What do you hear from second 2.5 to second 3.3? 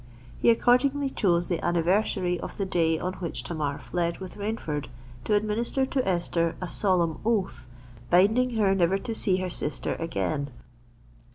the day on